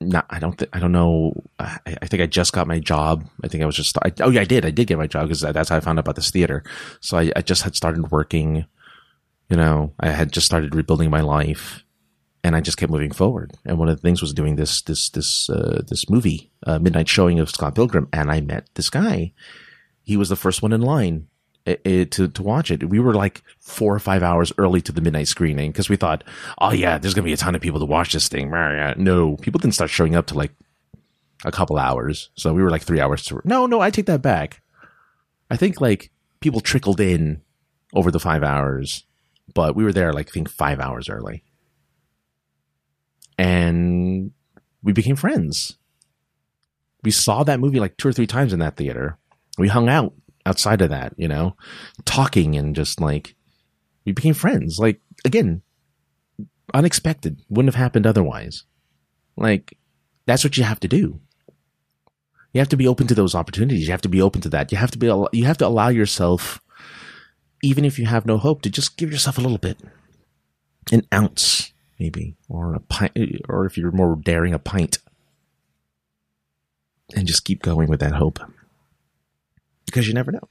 [0.00, 1.42] not, I don't I don't know.
[1.58, 3.28] I, I, think I just got my job.
[3.44, 4.64] I think I was just, I, oh yeah, I did.
[4.64, 6.64] I did get my job because that's how I found out about this theater.
[7.00, 8.64] So I, I just had started working,
[9.50, 11.84] you know, I had just started rebuilding my life
[12.42, 13.52] and I just kept moving forward.
[13.66, 17.08] And one of the things was doing this, this, this, uh, this movie, uh, midnight
[17.08, 18.08] showing of Scott Pilgrim.
[18.12, 19.32] And I met this guy.
[20.02, 21.26] He was the first one in line
[21.66, 22.88] it, it, to to watch it.
[22.88, 26.24] We were like four or five hours early to the midnight screening because we thought,
[26.58, 28.50] oh yeah, there's gonna be a ton of people to watch this thing.
[28.96, 30.52] No, people didn't start showing up to like
[31.44, 33.40] a couple hours, so we were like three hours to.
[33.44, 34.62] No, no, I take that back.
[35.50, 36.10] I think like
[36.40, 37.42] people trickled in
[37.92, 39.04] over the five hours,
[39.54, 41.44] but we were there like I think five hours early,
[43.38, 44.32] and
[44.82, 45.76] we became friends.
[47.02, 49.18] We saw that movie like two or three times in that theater.
[49.58, 50.14] We hung out
[50.46, 51.56] outside of that, you know,
[52.04, 53.34] talking and just like
[54.04, 54.78] we became friends.
[54.78, 55.62] Like again,
[56.74, 58.64] unexpected, wouldn't have happened otherwise.
[59.36, 59.76] Like
[60.26, 61.20] that's what you have to do.
[62.52, 63.86] You have to be open to those opportunities.
[63.86, 64.72] You have to be open to that.
[64.72, 66.60] You have to be you have to allow yourself
[67.62, 69.78] even if you have no hope to just give yourself a little bit.
[70.92, 73.12] An ounce maybe or a pint
[73.48, 74.98] or if you're more daring a pint.
[77.14, 78.38] And just keep going with that hope
[79.86, 80.48] because you never know.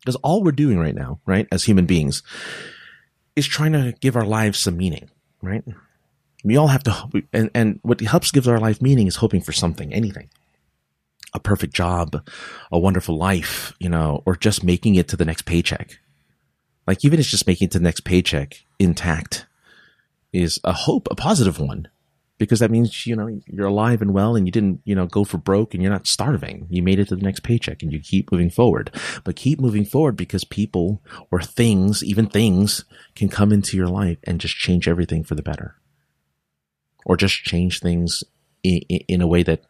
[0.00, 2.22] Because all we're doing right now, right, as human beings,
[3.34, 5.10] is trying to give our lives some meaning,
[5.42, 5.64] right?
[6.44, 9.52] We all have to, and, and what helps gives our life meaning is hoping for
[9.52, 10.30] something, anything.
[11.34, 12.26] A perfect job,
[12.72, 15.98] a wonderful life, you know, or just making it to the next paycheck.
[16.86, 19.46] Like even it's just making it to the next paycheck intact
[20.32, 21.88] is a hope, a positive one
[22.38, 25.24] because that means you know you're alive and well and you didn't you know go
[25.24, 26.66] for broke and you're not starving.
[26.70, 28.94] You made it to the next paycheck and you keep moving forward.
[29.24, 34.18] But keep moving forward because people or things even things can come into your life
[34.24, 35.76] and just change everything for the better.
[37.04, 38.22] Or just change things
[38.62, 39.64] in, in a way that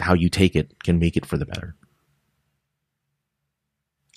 [0.00, 1.74] how you take it can make it for the better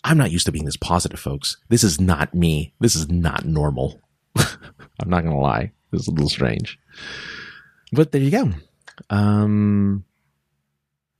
[0.03, 3.45] i'm not used to being this positive folks this is not me this is not
[3.45, 4.01] normal
[4.37, 6.79] i'm not gonna lie this is a little strange
[7.91, 8.51] but there you go.
[9.09, 10.03] Um,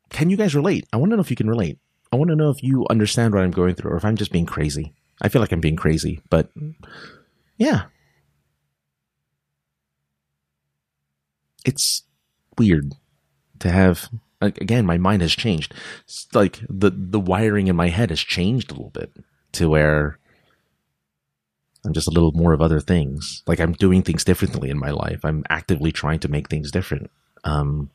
[0.10, 0.86] can you guys relate?
[0.94, 1.80] I want to know if you can relate.
[2.12, 4.32] I want to know if you understand what I'm going through or if I'm just
[4.32, 4.94] being crazy.
[5.22, 6.50] I feel like I'm being crazy, but
[7.58, 7.84] yeah.
[11.66, 12.04] It's
[12.58, 12.94] weird
[13.60, 14.10] to have
[14.46, 15.74] again my mind has changed.
[16.04, 19.12] It's like the the wiring in my head has changed a little bit
[19.54, 20.20] to where
[21.86, 23.44] I'm just a little more of other things.
[23.46, 25.24] Like I'm doing things differently in my life.
[25.24, 27.12] I'm actively trying to make things different
[27.44, 27.92] um,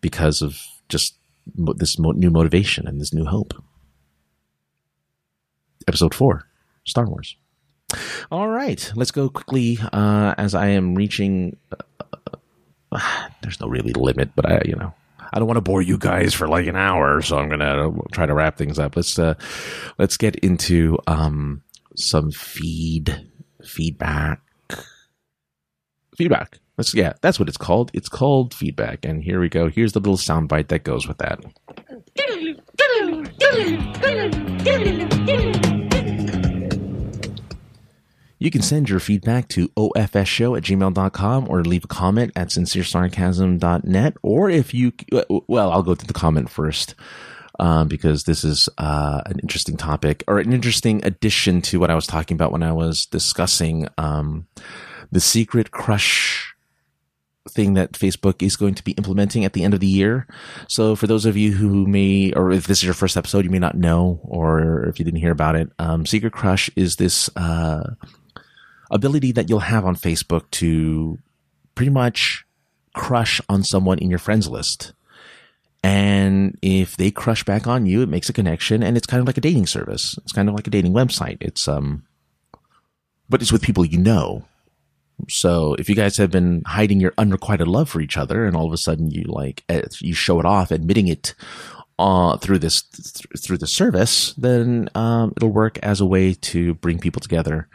[0.00, 1.14] because of just
[1.56, 3.54] this mo- new motivation and this new hope.
[5.86, 6.48] Episode four,
[6.84, 7.36] Star Wars.
[8.32, 11.56] All right, let's go quickly uh, as I am reaching.
[12.90, 12.98] Uh,
[13.42, 14.94] there's no really limit, but I, you know,
[15.34, 18.24] I don't want to bore you guys for like an hour, so I'm gonna try
[18.24, 18.94] to wrap things up.
[18.94, 19.34] Let's uh,
[19.98, 21.62] let's get into um,
[21.96, 23.28] some feed
[23.64, 24.40] feedback.
[26.16, 26.60] Feedback.
[26.76, 27.90] That's yeah that's what it's called.
[27.94, 29.68] It's called feedback and here we go.
[29.68, 31.40] Here's the little soundbite that goes with that
[38.44, 44.16] you can send your feedback to ofshow at gmail.com or leave a comment at sinceresarcasm.net
[44.22, 44.92] or if you
[45.48, 46.94] well i'll go to the comment first
[47.58, 51.94] um, because this is uh, an interesting topic or an interesting addition to what I
[51.94, 54.48] was talking about when I was discussing um,
[55.12, 56.52] the secret crush
[57.48, 60.26] thing that Facebook is going to be implementing at the end of the year.
[60.68, 63.50] So for those of you who may, or if this is your first episode, you
[63.50, 67.30] may not know, or if you didn't hear about it, um, Secret Crush is this
[67.36, 67.94] uh,
[68.94, 71.18] ability that you'll have on Facebook to
[71.74, 72.46] pretty much
[72.94, 74.94] crush on someone in your friends list
[75.82, 79.26] And if they crush back on you, it makes a connection and it's kind of
[79.26, 80.16] like a dating service.
[80.22, 81.36] It's kind of like a dating website.
[81.42, 82.04] It's, um,
[83.28, 84.46] but it's with people you know.
[85.28, 88.66] So if you guys have been hiding your unrequited love for each other and all
[88.66, 91.34] of a sudden you like, eh, you show it off admitting it,
[91.98, 96.74] uh, through this, th- through the service, then, um, it'll work as a way to
[96.74, 97.68] bring people together.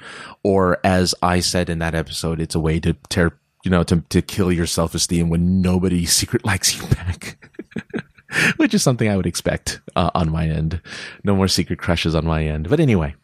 [0.44, 4.02] Or as I said in that episode, it's a way to tear, you know, to,
[4.10, 7.50] to kill your self-esteem when nobody secret likes you back.
[8.58, 10.82] which is something I would expect uh, on my end.
[11.24, 12.70] No more secret crushes on my end.
[12.70, 13.16] But anyway,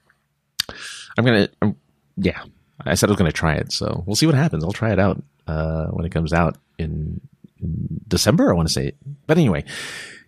[1.17, 1.75] I'm gonna, um,
[2.17, 2.43] yeah,
[2.79, 4.63] I said I was gonna try it, so we'll see what happens.
[4.63, 7.21] I'll try it out uh, when it comes out in,
[7.61, 8.49] in December.
[8.49, 8.93] I want to say
[9.27, 9.63] but anyway,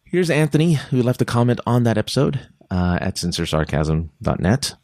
[0.10, 4.76] here's Anthony who left a comment on that episode uh, at censorsarcasm.net.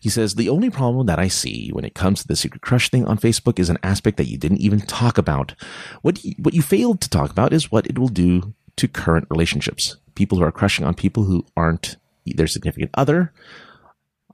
[0.00, 2.90] He says, the only problem that I see when it comes to the secret crush
[2.90, 5.54] thing on Facebook is an aspect that you didn't even talk about.
[6.02, 9.26] What you, what you failed to talk about is what it will do to current
[9.30, 9.96] relationships.
[10.14, 13.32] People who are crushing on people who aren't their significant other.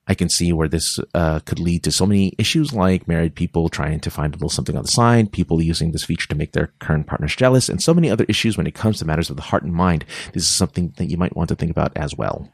[0.09, 3.69] I can see where this uh, could lead to so many issues like married people
[3.69, 6.53] trying to find a little something on the side, people using this feature to make
[6.53, 9.37] their current partners jealous, and so many other issues when it comes to matters of
[9.37, 10.05] the heart and mind.
[10.33, 12.51] This is something that you might want to think about as well.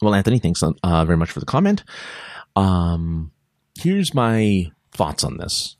[0.00, 1.84] Well, Anthony, thanks uh, very much for the comment.
[2.56, 3.30] Um,
[3.78, 5.76] here's my thoughts on this.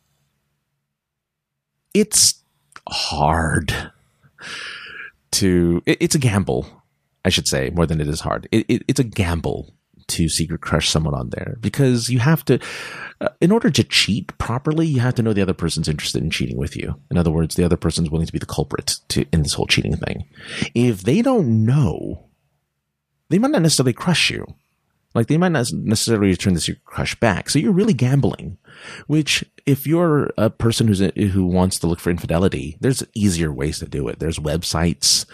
[1.93, 2.41] It's
[2.89, 3.93] hard
[5.33, 6.85] to, it, it's a gamble,
[7.25, 8.47] I should say, more than it is hard.
[8.53, 9.75] It, it, it's a gamble
[10.09, 12.59] to secret crush someone on there because you have to,
[13.21, 16.31] uh, in order to cheat properly, you have to know the other person's interested in
[16.31, 17.01] cheating with you.
[17.11, 19.67] In other words, the other person's willing to be the culprit to, in this whole
[19.67, 20.29] cheating thing.
[20.75, 22.27] If they don't know,
[23.29, 24.47] they might not necessarily crush you.
[25.15, 27.51] Like they might not necessarily return this crush back.
[27.51, 28.57] So you're really gambling,
[29.07, 33.53] which if you're a person who's, a, who wants to look for infidelity, there's easier
[33.53, 34.19] ways to do it.
[34.21, 35.27] There's websites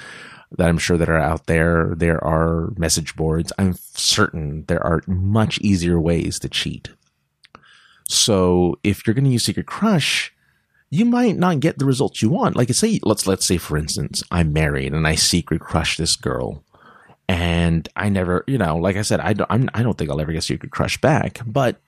[0.56, 1.92] that I'm sure that are out there.
[1.96, 3.52] There are message boards.
[3.58, 6.90] I'm certain there are much easier ways to cheat.
[8.08, 10.32] So if you're going to use secret crush,
[10.90, 12.56] you might not get the results you want.
[12.56, 16.64] Like say, let's, let's say for instance, I'm married and I secret crush this girl
[17.28, 20.20] and I never, you know, like I said, I don't, I'm, I don't think I'll
[20.20, 21.40] ever get secret crush back.
[21.46, 21.78] But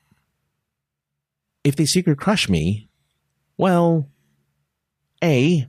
[1.64, 2.90] if they secret crush me,
[3.56, 4.06] well,
[5.24, 5.66] a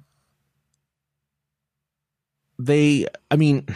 [2.66, 3.68] they, I mean,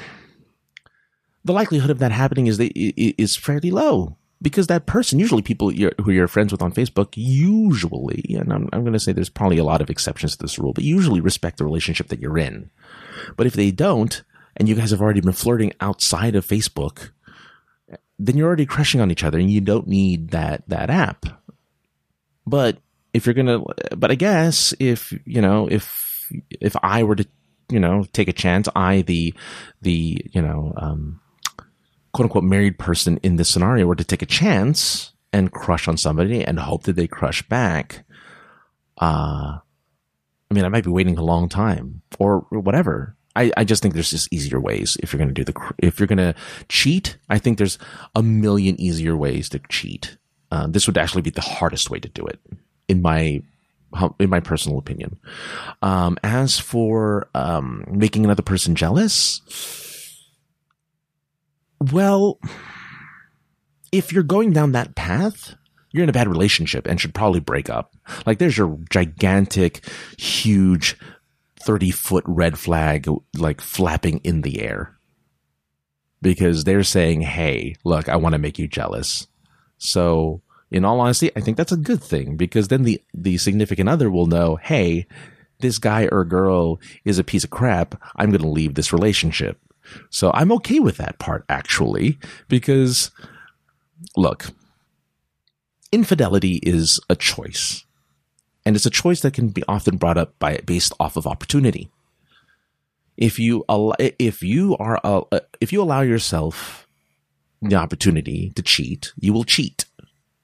[1.44, 5.72] the likelihood of that happening is they is fairly low because that person, usually people
[5.72, 9.30] you're, who you're friends with on Facebook, usually, and I'm, I'm going to say there's
[9.30, 12.38] probably a lot of exceptions to this rule, but usually respect the relationship that you're
[12.38, 12.70] in.
[13.38, 14.24] But if they don't,
[14.58, 17.12] and you guys have already been flirting outside of Facebook,
[18.20, 21.26] then you're already crushing on each other and you don't need that, that app.
[22.46, 22.78] But
[23.14, 27.28] if you're to, but I guess if, you know, if, if I were to,
[27.70, 29.34] you know, take a chance, I, the,
[29.82, 31.22] the, you know, um,
[32.14, 35.98] quote unquote married person in this scenario were to take a chance and crush on
[35.98, 38.06] somebody and hope that they crush back,
[39.02, 39.60] uh,
[40.50, 43.18] I mean, I might be waiting a long time or whatever.
[43.36, 46.00] I, I just think there's just easier ways if you're going to do the, if
[46.00, 46.36] you're going to
[46.70, 47.78] cheat, I think there's
[48.16, 50.18] a million easier ways to cheat.
[50.52, 52.40] Uh, this would actually be the hardest way to do it
[52.88, 53.42] in my,
[54.20, 55.20] in my personal opinion.
[55.82, 59.42] Um, as for, um, making another person jealous,
[61.80, 62.40] well,
[63.92, 65.56] if you're going down that path,
[65.92, 67.96] you're in a bad relationship and should probably break up.
[68.26, 70.98] Like there's your gigantic, huge
[71.62, 74.98] 30 foot red flag like flapping in the air
[76.22, 79.28] because they're saying, Hey, look, I want to make you jealous.
[79.78, 83.90] So in all honesty, I think that's a good thing because then the, the significant
[83.90, 85.08] other will know, Hey,
[85.60, 88.02] this guy or girl is a piece of crap.
[88.16, 89.60] I'm going to leave this relationship.
[90.10, 93.12] So I'm okay with that part actually, because
[94.18, 94.48] look,
[95.92, 97.86] infidelity is a choice.
[98.66, 101.90] And it's a choice that can be often brought up by based off of opportunity.
[103.16, 105.22] If you if you are uh,
[105.62, 106.88] if you allow yourself
[107.62, 109.85] the opportunity to cheat, you will cheat.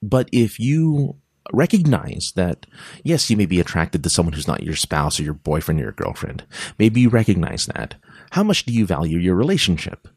[0.01, 1.17] But if you
[1.53, 2.65] recognize that
[3.03, 5.83] yes, you may be attracted to someone who's not your spouse or your boyfriend or
[5.83, 6.45] your girlfriend.
[6.77, 7.95] Maybe you recognize that.
[8.31, 10.07] How much do you value your relationship?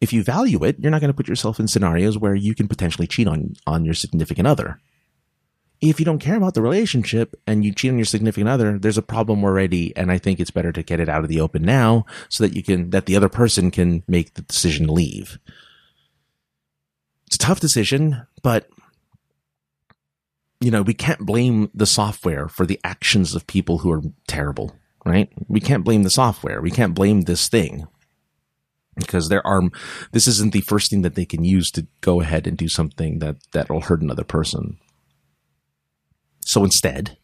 [0.00, 2.68] If you value it, you're not going to put yourself in scenarios where you can
[2.68, 4.80] potentially cheat on on your significant other
[5.80, 8.98] if you don't care about the relationship and you cheat on your significant other, there's
[8.98, 9.94] a problem already.
[9.96, 12.54] And I think it's better to get it out of the open now so that
[12.54, 15.38] you can, that the other person can make the decision to leave.
[17.26, 18.68] It's a tough decision, but
[20.64, 24.74] you know, we can't blame the software for the actions of people who are terrible.
[25.04, 25.30] right?
[25.48, 26.60] We can't blame the software.
[26.60, 27.86] We can't blame this thing
[28.96, 29.62] because there are,
[30.12, 33.18] this isn't the first thing that they can use to go ahead and do something
[33.18, 34.78] that, that will hurt another person.
[36.40, 37.16] So instead,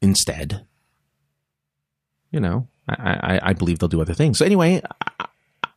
[0.00, 0.66] instead,
[2.30, 4.38] you know, I, I, I believe they'll do other things.
[4.38, 4.82] So anyway,
[5.20, 5.26] I,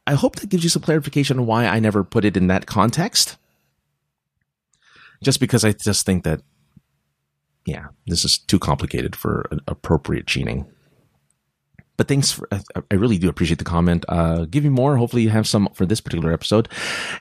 [0.07, 2.65] I hope that gives you some clarification on why I never put it in that
[2.65, 3.37] context.
[5.23, 6.41] Just because I just think that,
[7.65, 10.65] yeah, this is too complicated for appropriate cheating.
[11.97, 14.05] But thanks for, I really do appreciate the comment.
[14.07, 14.97] Uh, give me more.
[14.97, 16.69] Hopefully you have some for this particular episode.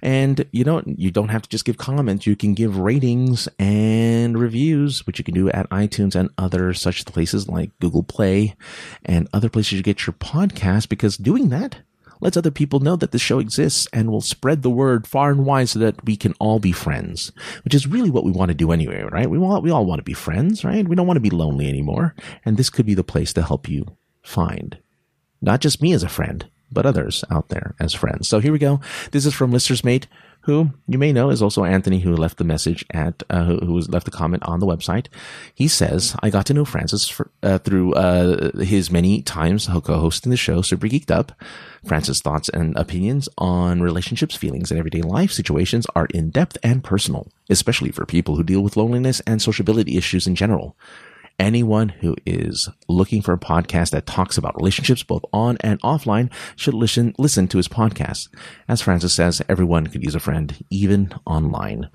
[0.02, 2.26] And you know, you don't have to just give comments.
[2.26, 7.06] You can give ratings and reviews, which you can do at iTunes and other such
[7.06, 8.54] places like Google Play
[9.02, 11.78] and other places you get your podcast because doing that
[12.20, 15.44] lets other people know that this show exists and will spread the word far and
[15.44, 17.32] wide so that we can all be friends,
[17.64, 19.30] which is really what we want to do anyway, right?
[19.30, 20.86] We want, we all want to be friends, right?
[20.86, 22.14] We don't want to be lonely anymore.
[22.44, 24.78] And this could be the place to help you find
[25.40, 28.28] not just me as a friend, but others out there as friends.
[28.28, 28.80] So here we go.
[29.12, 30.06] This is from Lister's Mate,
[30.46, 33.80] who you may know is also Anthony, who left the message at, uh, who, who
[33.80, 35.08] left a comment on the website.
[35.54, 40.30] He says, I got to know Francis for, uh, through uh, his many times co-hosting
[40.30, 41.32] the show Super Geeked Up.
[41.84, 46.82] Francis' thoughts and opinions on relationships, feelings, and everyday life situations are in depth and
[46.82, 50.76] personal, especially for people who deal with loneliness and sociability issues in general
[51.38, 56.32] anyone who is looking for a podcast that talks about relationships both on and offline
[56.56, 58.28] should listen listen to his podcast.
[58.68, 61.90] As Francis says, everyone could use a friend, even online.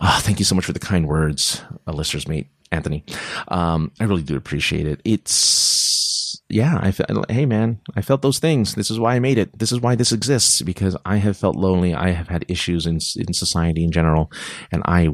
[0.00, 3.04] Oh, thank you so much for the kind words, uh, listener's mate, Anthony.
[3.48, 5.00] Um, I really do appreciate it.
[5.04, 8.74] It's yeah, I hey man, I felt those things.
[8.74, 9.58] This is why I made it.
[9.58, 11.94] This is why this exists because I have felt lonely.
[11.94, 14.30] I have had issues in in society in general,
[14.70, 15.08] and I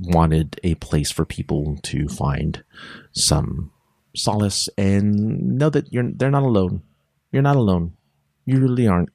[0.00, 2.62] wanted a place for people to find
[3.12, 3.70] some
[4.14, 6.82] solace and know that you're they're not alone.
[7.30, 7.92] You're not alone.
[8.44, 9.10] You really aren't.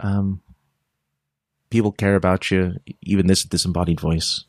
[0.00, 0.42] Um,
[1.70, 2.74] people care about you.
[3.02, 4.44] Even this disembodied voice.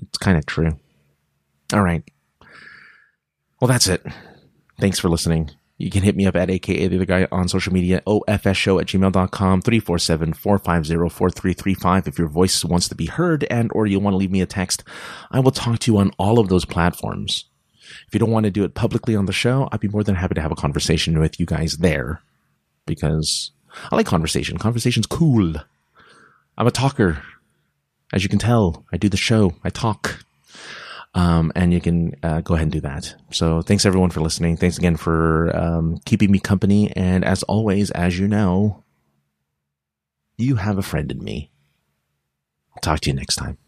[0.00, 0.78] It's kind of true.
[1.72, 2.02] All right.
[3.60, 4.04] Well, that's it.
[4.78, 5.50] Thanks for listening.
[5.78, 8.86] You can hit me up at aka the other guy on social media, ofshow at
[8.86, 14.30] gmail.com, 347-450-4335 if your voice wants to be heard and or you want to leave
[14.30, 14.84] me a text.
[15.32, 17.46] I will talk to you on all of those platforms.
[18.06, 20.14] If you don't want to do it publicly on the show, I'd be more than
[20.14, 22.20] happy to have a conversation with you guys there
[22.86, 23.50] because
[23.90, 24.58] I like conversation.
[24.58, 25.54] Conversation's cool.
[26.56, 27.22] I'm a talker.
[28.14, 29.54] As you can tell, I do the show.
[29.64, 30.24] I talk.
[31.16, 33.12] Um, and you can uh, go ahead and do that.
[33.32, 34.56] So thanks everyone for listening.
[34.56, 36.92] Thanks again for um, keeping me company.
[36.96, 38.84] And as always, as you know,
[40.38, 41.50] you have a friend in me.
[42.76, 43.58] I'll talk to you next time.